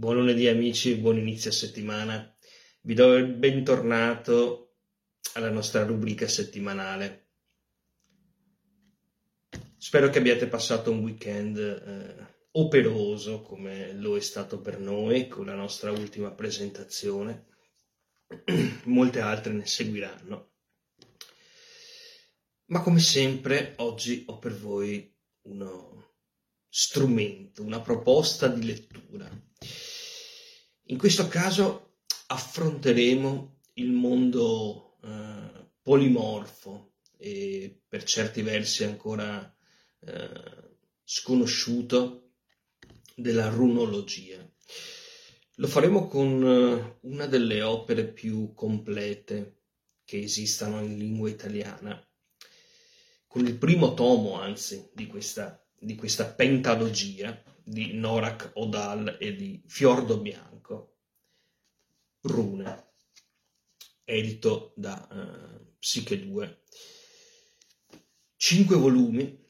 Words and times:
Buon 0.00 0.14
lunedì 0.14 0.48
amici, 0.48 0.94
buon 0.94 1.18
inizio 1.18 1.50
settimana. 1.50 2.34
Vi 2.80 2.94
do 2.94 3.16
il 3.16 3.26
bentornato 3.26 4.76
alla 5.34 5.50
nostra 5.50 5.84
rubrica 5.84 6.26
settimanale. 6.26 7.32
Spero 9.76 10.08
che 10.08 10.16
abbiate 10.16 10.46
passato 10.46 10.90
un 10.90 11.00
weekend 11.00 11.58
eh, 11.58 12.26
operoso 12.52 13.42
come 13.42 13.92
lo 13.92 14.16
è 14.16 14.20
stato 14.20 14.62
per 14.62 14.78
noi 14.78 15.28
con 15.28 15.44
la 15.44 15.54
nostra 15.54 15.90
ultima 15.90 16.30
presentazione. 16.30 17.48
Molte 18.84 19.20
altre 19.20 19.52
ne 19.52 19.66
seguiranno. 19.66 20.52
Ma 22.68 22.80
come 22.80 23.00
sempre 23.00 23.74
oggi 23.76 24.24
ho 24.28 24.38
per 24.38 24.54
voi 24.54 25.14
uno 25.42 26.14
strumento, 26.70 27.62
una 27.62 27.82
proposta 27.82 28.48
di 28.48 28.64
lettura 28.64 29.48
in 30.90 30.98
questo 30.98 31.28
caso 31.28 31.98
affronteremo 32.26 33.58
il 33.74 33.92
mondo 33.92 34.96
eh, 35.02 35.68
polimorfo 35.82 36.94
e 37.16 37.82
per 37.88 38.02
certi 38.02 38.42
versi 38.42 38.82
ancora 38.82 39.56
eh, 40.00 40.74
sconosciuto 41.04 42.32
della 43.14 43.48
runologia. 43.48 44.44
Lo 45.56 45.68
faremo 45.68 46.08
con 46.08 46.42
eh, 46.42 46.98
una 47.02 47.26
delle 47.26 47.62
opere 47.62 48.06
più 48.08 48.52
complete 48.52 49.58
che 50.04 50.18
esistano 50.18 50.80
in 50.82 50.98
lingua 50.98 51.28
italiana, 51.28 52.04
con 53.28 53.46
il 53.46 53.56
primo 53.56 53.94
tomo 53.94 54.40
anzi 54.40 54.90
di 54.92 55.06
questa, 55.06 55.64
di 55.78 55.94
questa 55.94 56.26
pentalogia 56.26 57.40
di 57.70 57.92
Norak 57.92 58.50
Odal 58.54 59.16
e 59.20 59.36
di 59.36 59.62
Fiordo 59.64 60.18
Bianco 60.18 60.96
Rune, 62.22 62.94
edito 64.02 64.72
da 64.74 65.06
uh, 65.08 65.76
Psiche 65.78 66.18
2. 66.18 66.62
Cinque 68.34 68.74
volumi, 68.74 69.46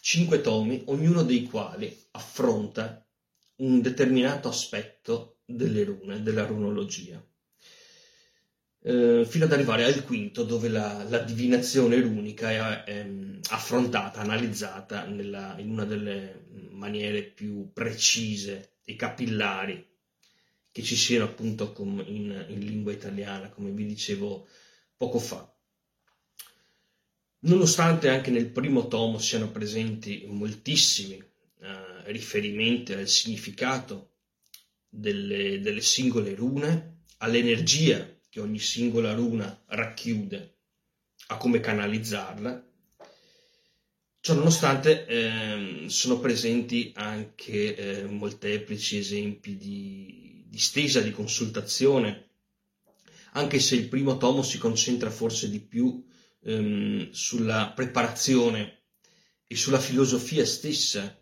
cinque 0.00 0.40
tomi, 0.40 0.82
ognuno 0.86 1.22
dei 1.22 1.42
quali 1.42 1.94
affronta 2.12 3.06
un 3.56 3.82
determinato 3.82 4.48
aspetto 4.48 5.40
delle 5.44 5.84
rune, 5.84 6.22
della 6.22 6.46
runologia, 6.46 7.22
eh, 8.88 9.26
fino 9.26 9.44
ad 9.44 9.52
arrivare 9.52 9.84
al 9.84 10.02
quinto 10.02 10.44
dove 10.44 10.68
la, 10.68 11.04
la 11.10 11.18
divinazione 11.18 12.00
runica 12.00 12.84
è, 12.84 12.84
è, 12.84 13.10
affrontata, 13.50 14.20
analizzata 14.20 15.04
nella, 15.04 15.56
in 15.58 15.68
una 15.68 15.84
delle 15.84 16.46
maniere 16.70 17.22
più 17.22 17.70
precise 17.74 18.76
e 18.84 18.96
capillari 18.96 19.86
che 20.72 20.82
ci 20.82 20.96
siano 20.96 21.26
appunto 21.26 21.74
in, 22.06 22.46
in 22.48 22.60
lingua 22.60 22.92
italiana, 22.92 23.50
come 23.50 23.70
vi 23.72 23.84
dicevo 23.84 24.46
poco 24.96 25.18
fa. 25.18 25.54
Nonostante 27.40 28.08
anche 28.08 28.30
nel 28.30 28.48
primo 28.48 28.88
tomo 28.88 29.18
siano 29.18 29.50
presenti 29.50 30.24
moltissimi 30.28 31.16
eh, 31.16 32.10
riferimenti 32.10 32.94
al 32.94 33.06
significato 33.06 34.12
delle, 34.88 35.60
delle 35.60 35.82
singole 35.82 36.34
rune, 36.34 37.02
all'energia 37.18 38.16
che 38.28 38.40
ogni 38.40 38.58
singola 38.58 39.14
runa 39.14 39.62
racchiude, 39.66 40.56
a 41.28 41.36
come 41.36 41.60
canalizzarla, 41.60 42.68
Ciononostante 44.20 45.06
eh, 45.06 45.84
sono 45.88 46.18
presenti 46.18 46.92
anche 46.94 47.74
eh, 47.74 48.04
molteplici 48.04 48.98
esempi 48.98 49.56
di, 49.56 50.44
distesa 50.48 51.00
di 51.00 51.12
consultazione, 51.12 52.30
anche 53.32 53.60
se 53.60 53.76
il 53.76 53.88
primo 53.88 54.16
tomo 54.18 54.42
si 54.42 54.58
concentra 54.58 55.08
forse 55.10 55.48
di 55.48 55.60
più 55.60 56.04
ehm, 56.42 57.10
sulla 57.10 57.72
preparazione 57.74 58.82
e 59.46 59.54
sulla 59.56 59.78
filosofia 59.80 60.44
stessa 60.44 61.16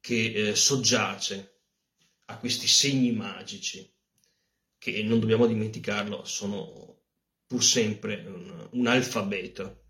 che 0.00 0.32
eh, 0.32 0.54
soggiace 0.54 1.56
a 2.26 2.38
questi 2.38 2.68
segni 2.68 3.12
magici, 3.12 3.86
che 4.78 5.02
non 5.02 5.20
dobbiamo 5.20 5.46
dimenticarlo, 5.46 6.24
sono 6.24 7.02
pur 7.46 7.62
sempre 7.62 8.24
un, 8.26 8.68
un 8.72 8.86
alfabeto 8.86 9.84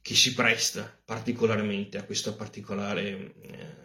che 0.00 0.14
si 0.14 0.34
presta 0.34 1.00
particolarmente 1.04 1.98
a 1.98 2.04
questo 2.04 2.34
particolare, 2.34 3.34
eh, 3.40 3.76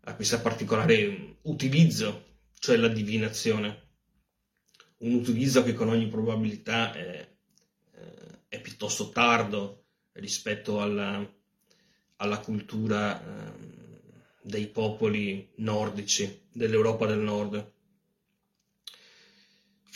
a 0.00 0.14
questo 0.14 0.40
particolare 0.40 1.36
utilizzo 1.42 2.24
cioè 2.58 2.76
la 2.76 2.88
divinazione, 2.88 3.84
un 4.98 5.14
utilizzo 5.14 5.62
che 5.62 5.72
con 5.72 5.88
ogni 5.88 6.08
probabilità 6.08 6.92
è, 6.92 7.28
eh, 7.94 8.38
è 8.48 8.60
piuttosto 8.60 9.10
tardo 9.10 9.84
rispetto 10.12 10.80
alla, 10.80 11.24
alla 12.16 12.38
cultura 12.40 13.20
eh, 13.20 13.52
dei 14.42 14.66
popoli 14.68 15.52
nordici 15.56 16.46
dell'Europa 16.52 17.06
del 17.06 17.18
Nord. 17.18 17.74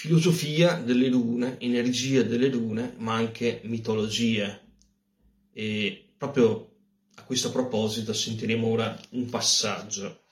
Filosofia 0.01 0.77
delle 0.77 1.11
rune, 1.11 1.61
energia 1.61 2.23
delle 2.23 2.49
rune, 2.49 2.95
ma 2.97 3.17
anche 3.17 3.61
mitologia. 3.65 4.59
E 5.53 6.13
proprio 6.17 6.77
a 7.17 7.23
questo 7.25 7.51
proposito 7.51 8.15
sentiremo 8.15 8.67
ora 8.67 8.99
un 9.11 9.29
passaggio 9.29 10.23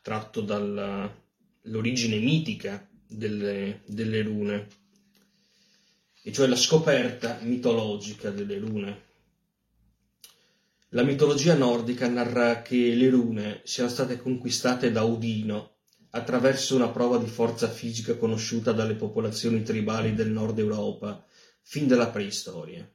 tratto 0.00 0.40
dall'origine 0.42 2.18
mitica 2.18 2.88
delle, 3.08 3.82
delle 3.86 4.22
rune, 4.22 4.68
e 6.22 6.30
cioè 6.32 6.46
la 6.46 6.54
scoperta 6.54 7.40
mitologica 7.42 8.30
delle 8.30 8.58
rune. 8.58 9.02
La 10.90 11.02
mitologia 11.02 11.56
nordica 11.56 12.06
narra 12.06 12.62
che 12.62 12.94
le 12.94 13.10
rune 13.10 13.62
siano 13.64 13.90
state 13.90 14.16
conquistate 14.16 14.92
da 14.92 15.04
Odino 15.04 15.78
attraverso 16.10 16.74
una 16.74 16.88
prova 16.88 17.18
di 17.18 17.28
forza 17.28 17.68
fisica 17.68 18.16
conosciuta 18.16 18.72
dalle 18.72 18.94
popolazioni 18.94 19.62
tribali 19.62 20.14
del 20.14 20.30
nord 20.30 20.58
Europa 20.58 21.24
fin 21.62 21.86
dalla 21.86 22.08
preistoria. 22.08 22.88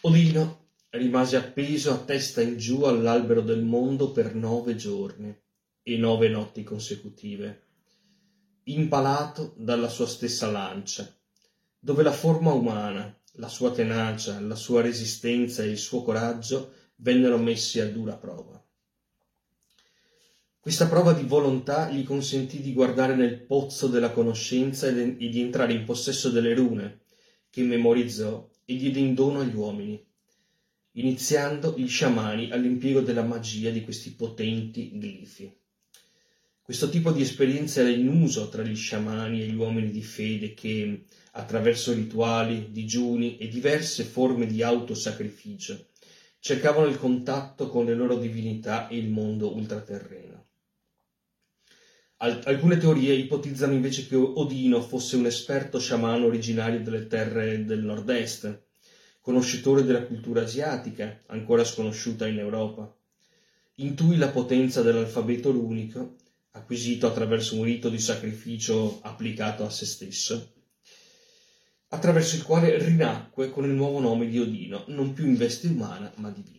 Odino 0.00 0.66
rimase 0.90 1.36
appeso 1.36 1.92
a 1.92 1.98
testa 1.98 2.40
in 2.40 2.56
giù 2.56 2.84
all'albero 2.84 3.42
del 3.42 3.62
mondo 3.62 4.12
per 4.12 4.34
nove 4.34 4.76
giorni 4.76 5.36
e 5.82 5.96
nove 5.96 6.28
notti 6.28 6.62
consecutive, 6.62 7.66
impalato 8.64 9.54
dalla 9.56 9.88
sua 9.88 10.06
stessa 10.06 10.50
lancia, 10.50 11.14
dove 11.78 12.02
la 12.02 12.12
forma 12.12 12.52
umana, 12.52 13.14
la 13.32 13.48
sua 13.48 13.72
tenacia, 13.72 14.40
la 14.40 14.54
sua 14.54 14.80
resistenza 14.80 15.62
e 15.62 15.68
il 15.68 15.78
suo 15.78 16.02
coraggio 16.02 16.72
vennero 16.96 17.38
messi 17.38 17.80
a 17.80 17.90
dura 17.90 18.16
prova. 18.16 18.62
Questa 20.60 20.88
prova 20.88 21.12
di 21.12 21.22
volontà 21.22 21.88
gli 21.88 22.02
consentì 22.02 22.60
di 22.60 22.72
guardare 22.72 23.14
nel 23.14 23.40
pozzo 23.42 23.86
della 23.86 24.10
conoscenza 24.10 24.88
e 24.88 25.16
di 25.16 25.40
entrare 25.40 25.72
in 25.72 25.84
possesso 25.84 26.30
delle 26.30 26.52
rune, 26.52 27.02
che 27.48 27.62
memorizzò 27.62 28.50
e 28.64 28.76
diede 28.76 28.98
in 28.98 29.14
dono 29.14 29.40
agli 29.40 29.54
uomini, 29.54 30.04
iniziando 30.92 31.74
gli 31.76 31.86
sciamani 31.86 32.50
all'impiego 32.50 33.00
della 33.00 33.22
magia 33.22 33.70
di 33.70 33.82
questi 33.82 34.10
potenti 34.14 34.90
glifi. 34.92 35.50
Questo 36.60 36.90
tipo 36.90 37.12
di 37.12 37.22
esperienza 37.22 37.80
era 37.80 37.88
in 37.88 38.08
uso 38.08 38.48
tra 38.48 38.62
gli 38.62 38.76
sciamani 38.76 39.40
e 39.40 39.46
gli 39.46 39.54
uomini 39.54 39.90
di 39.90 40.02
fede 40.02 40.52
che, 40.52 41.04
attraverso 41.32 41.94
rituali, 41.94 42.72
digiuni 42.72 43.38
e 43.38 43.48
diverse 43.48 44.02
forme 44.02 44.46
di 44.46 44.62
autosacrificio, 44.62 45.86
cercavano 46.40 46.88
il 46.88 46.98
contatto 46.98 47.68
con 47.68 47.86
le 47.86 47.94
loro 47.94 48.18
divinità 48.18 48.88
e 48.88 48.98
il 48.98 49.08
mondo 49.08 49.54
ultraterreno. 49.54 50.27
Alcune 52.18 52.78
teorie 52.78 53.14
ipotizzano 53.14 53.72
invece 53.72 54.06
che 54.06 54.16
Odino 54.16 54.80
fosse 54.80 55.16
un 55.16 55.26
esperto 55.26 55.78
sciamano 55.78 56.26
originario 56.26 56.80
delle 56.80 57.06
terre 57.06 57.64
del 57.64 57.84
nord-est, 57.84 58.66
conoscitore 59.20 59.84
della 59.84 60.02
cultura 60.02 60.42
asiatica, 60.42 61.22
ancora 61.26 61.64
sconosciuta 61.64 62.26
in 62.26 62.38
Europa. 62.38 62.92
Intuì 63.76 64.16
la 64.16 64.30
potenza 64.30 64.82
dell'alfabeto 64.82 65.52
runico 65.52 66.16
acquisito 66.52 67.06
attraverso 67.06 67.56
un 67.56 67.64
rito 67.64 67.88
di 67.88 68.00
sacrificio 68.00 68.98
applicato 69.02 69.64
a 69.64 69.70
se 69.70 69.86
stesso, 69.86 70.54
attraverso 71.88 72.34
il 72.34 72.42
quale 72.42 72.76
rinacque 72.78 73.50
con 73.50 73.64
il 73.64 73.70
nuovo 73.70 74.00
nome 74.00 74.26
di 74.28 74.40
Odino, 74.40 74.84
non 74.88 75.12
più 75.12 75.26
in 75.26 75.36
veste 75.36 75.68
umana 75.68 76.12
ma 76.16 76.30
divina. 76.30 76.56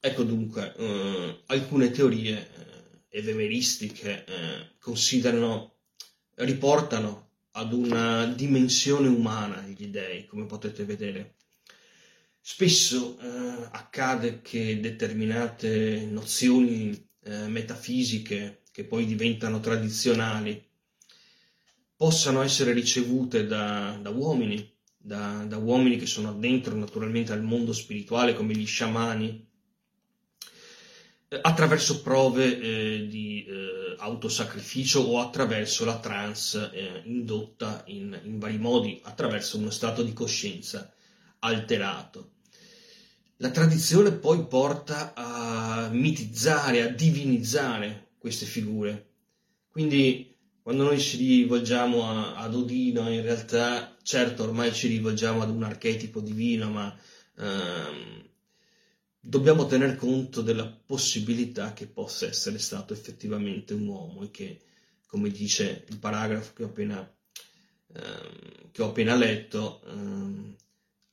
Ecco 0.00 0.22
dunque, 0.22 0.74
eh, 0.76 1.42
alcune 1.46 1.90
teorie 1.90 2.36
eh, 2.36 2.77
evemeristiche 3.08 4.24
eh, 4.24 4.76
considerano, 4.78 5.76
riportano 6.34 7.30
ad 7.52 7.72
una 7.72 8.26
dimensione 8.26 9.08
umana 9.08 9.62
gli 9.62 9.86
dei, 9.88 10.26
come 10.26 10.46
potete 10.46 10.84
vedere. 10.84 11.36
Spesso 12.40 13.18
eh, 13.18 13.68
accade 13.72 14.40
che 14.40 14.80
determinate 14.80 16.06
nozioni 16.08 17.08
eh, 17.24 17.48
metafisiche, 17.48 18.62
che 18.70 18.84
poi 18.84 19.04
diventano 19.06 19.60
tradizionali, 19.60 20.64
possano 21.96 22.42
essere 22.42 22.72
ricevute 22.72 23.44
da, 23.46 23.98
da 24.00 24.10
uomini, 24.10 24.72
da, 24.96 25.44
da, 25.44 25.56
uomini 25.56 25.96
che 25.96 26.06
sono 26.06 26.32
dentro 26.32 26.76
naturalmente 26.76 27.32
al 27.32 27.42
mondo 27.42 27.72
spirituale 27.72 28.34
come 28.34 28.54
gli 28.54 28.66
sciamani, 28.66 29.47
attraverso 31.42 32.00
prove 32.02 32.58
eh, 32.58 33.06
di 33.06 33.44
eh, 33.44 33.96
autosacrificio 33.98 35.00
o 35.00 35.20
attraverso 35.20 35.84
la 35.84 35.98
trance 35.98 36.70
eh, 36.72 37.02
indotta 37.04 37.82
in, 37.86 38.18
in 38.24 38.38
vari 38.38 38.58
modi, 38.58 39.00
attraverso 39.04 39.58
uno 39.58 39.70
stato 39.70 40.02
di 40.02 40.12
coscienza 40.12 40.92
alterato. 41.40 42.32
La 43.36 43.50
tradizione 43.50 44.12
poi 44.12 44.46
porta 44.46 45.12
a 45.14 45.88
mitizzare, 45.92 46.82
a 46.82 46.88
divinizzare 46.88 48.08
queste 48.18 48.46
figure. 48.46 49.06
Quindi 49.70 50.34
quando 50.62 50.84
noi 50.84 50.98
ci 50.98 51.16
rivolgiamo 51.16 52.04
a, 52.04 52.36
ad 52.36 52.54
Odino, 52.54 53.10
in 53.10 53.22
realtà, 53.22 53.96
certo, 54.02 54.42
ormai 54.42 54.72
ci 54.72 54.88
rivolgiamo 54.88 55.42
ad 55.42 55.50
un 55.50 55.62
archetipo 55.62 56.20
divino, 56.20 56.68
ma 56.70 56.94
ehm, 57.38 58.27
dobbiamo 59.28 59.66
tener 59.66 59.94
conto 59.96 60.40
della 60.40 60.66
possibilità 60.66 61.74
che 61.74 61.86
possa 61.86 62.24
essere 62.26 62.58
stato 62.58 62.94
effettivamente 62.94 63.74
un 63.74 63.86
uomo 63.86 64.22
e 64.22 64.30
che, 64.30 64.62
come 65.06 65.28
dice 65.28 65.84
il 65.90 65.98
paragrafo 65.98 66.54
che 66.54 66.62
ho 66.62 66.66
appena, 66.68 67.16
ehm, 67.92 68.70
che 68.72 68.82
ho 68.82 68.86
appena 68.88 69.14
letto, 69.16 69.82
ehm, 69.84 70.56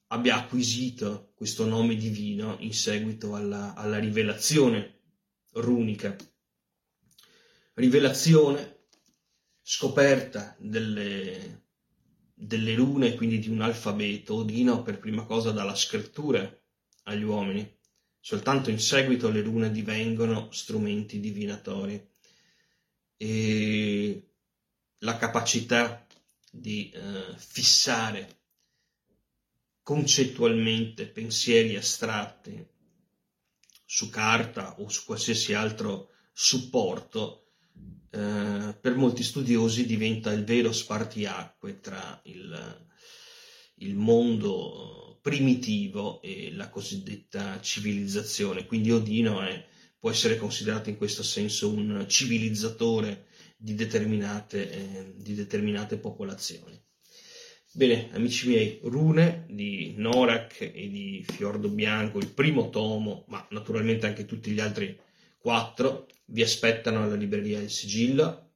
abbia 0.08 0.38
acquisito 0.38 1.34
questo 1.36 1.66
nome 1.66 1.98
divino 1.98 2.56
in 2.60 2.74
seguito 2.74 3.36
alla, 3.36 3.74
alla 3.74 4.00
rivelazione 4.00 5.02
runica. 5.56 6.16
Rivelazione, 7.74 8.86
scoperta 9.62 10.56
delle, 10.58 11.64
delle 12.34 12.76
rune, 12.76 13.16
quindi 13.16 13.40
di 13.40 13.50
un 13.50 13.60
alfabeto, 13.60 14.36
Odino 14.36 14.84
per 14.84 15.00
prima 15.00 15.26
cosa 15.26 15.52
dà 15.52 15.66
la 15.66 15.76
scrittura 15.76 16.50
agli 17.04 17.24
uomini. 17.24 17.76
Soltanto 18.28 18.72
in 18.72 18.80
seguito 18.80 19.30
le 19.30 19.44
rune 19.44 19.70
divengono 19.70 20.50
strumenti 20.52 21.20
divinatori. 21.20 22.04
E 23.18 24.30
la 24.98 25.16
capacità 25.18 26.04
di 26.50 26.90
eh, 26.90 27.36
fissare 27.38 28.40
concettualmente 29.84 31.06
pensieri 31.06 31.76
astratti 31.76 32.68
su 33.86 34.10
carta 34.10 34.80
o 34.80 34.90
su 34.90 35.06
qualsiasi 35.06 35.54
altro 35.54 36.10
supporto, 36.34 37.50
eh, 38.10 38.76
per 38.82 38.96
molti 38.96 39.22
studiosi 39.22 39.86
diventa 39.86 40.32
il 40.32 40.44
vero 40.46 40.72
spartiacque 40.72 41.80
tra 41.80 42.20
il, 42.24 42.88
il 43.80 43.96
mondo 43.96 45.20
primitivo 45.22 46.22
e 46.22 46.52
la 46.54 46.70
cosiddetta 46.70 47.60
civilizzazione. 47.60 48.66
Quindi 48.66 48.92
Odino 48.92 49.42
è, 49.42 49.66
può 49.98 50.12
essere 50.12 50.38
considerato 50.38 50.90
in 50.90 50.98
questo 50.98 51.24
senso 51.24 51.70
un 51.70 52.06
civilizzatore 52.08 53.26
di 53.58 53.74
determinate, 53.74 54.72
eh, 54.72 55.14
di 55.16 55.34
determinate 55.34 55.98
popolazioni. 55.98 56.80
Bene, 57.72 58.10
amici 58.14 58.48
miei, 58.48 58.80
Rune 58.84 59.48
di 59.50 59.96
Norak 59.98 60.62
e 60.62 60.88
di 60.90 61.26
Fiordo 61.28 61.68
Bianco, 61.70 62.20
il 62.20 62.32
primo 62.32 62.70
tomo, 62.70 63.26
ma 63.28 63.46
naturalmente 63.50 64.06
anche 64.06 64.26
tutti 64.26 64.52
gli 64.52 64.60
altri 64.60 64.98
quattro, 65.38 66.08
vi 66.26 66.42
aspettano 66.42 67.04
alla 67.04 67.16
libreria 67.16 67.60
Il 67.60 67.70
Sigillo. 67.70 68.52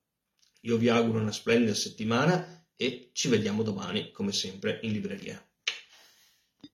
Io 0.62 0.77
vi 0.77 0.89
auguro 0.89 1.19
una 1.19 1.31
splendida 1.31 1.74
settimana 1.74 2.58
e 2.81 3.10
ci 3.12 3.28
vediamo 3.28 3.62
domani, 3.62 4.12
come 4.12 4.31
sempre, 4.31 4.80
in 4.84 4.94
libreria. 4.94 5.49